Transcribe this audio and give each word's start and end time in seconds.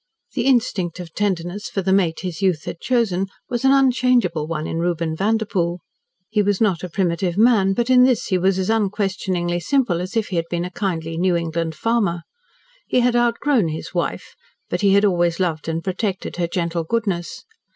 The 0.33 0.47
instinct 0.47 0.99
of 0.99 1.13
tenderness 1.13 1.69
for 1.69 1.83
the 1.83 1.93
mate 1.93 2.21
his 2.21 2.41
youth 2.41 2.65
had 2.65 2.79
chosen 2.79 3.27
was 3.49 3.63
an 3.63 3.71
unchangeable 3.71 4.47
one 4.47 4.65
in 4.65 4.79
Reuben 4.79 5.15
Vanderpoel. 5.15 5.79
He 6.31 6.41
was 6.41 6.59
not 6.59 6.83
a 6.83 6.89
primitive 6.89 7.37
man, 7.37 7.73
but 7.73 7.87
in 7.87 8.01
this 8.01 8.25
he 8.25 8.37
was 8.39 8.57
as 8.57 8.71
unquestioningly 8.71 9.59
simple 9.59 10.01
as 10.01 10.17
if 10.17 10.29
he 10.29 10.37
had 10.37 10.49
been 10.49 10.65
a 10.65 10.71
kindly 10.71 11.19
New 11.19 11.35
England 11.35 11.75
farmer. 11.75 12.23
He 12.87 13.01
had 13.01 13.15
outgrown 13.15 13.67
his 13.67 13.93
wife, 13.93 14.33
but 14.71 14.81
he 14.81 14.95
had 14.95 15.05
always 15.05 15.39
loved 15.39 15.67
and 15.67 15.83
protected 15.83 16.37
her 16.37 16.47
gentle 16.47 16.83
goodness. 16.83 17.43